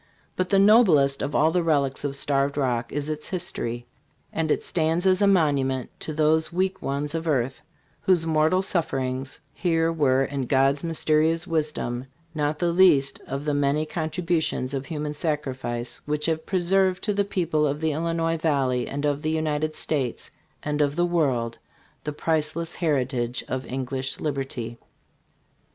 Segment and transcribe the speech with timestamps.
[0.35, 3.85] But the noblest of all the relics of Starved Rock is its history;
[4.33, 7.61] and it stands as a monument to those weak ones of earth
[8.01, 13.85] whose mortal sufferings here were, in God's mysterious wisdom, not the least of the many
[13.85, 18.87] contribu tions of human sacrifice which have preserved to the people of the Illinois valley,
[18.87, 20.31] and of the United States,
[20.63, 21.59] and of the world,
[22.05, 24.79] the priceless heritage of English Liberty.